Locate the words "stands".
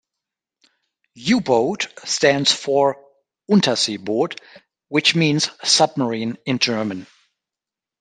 2.05-2.51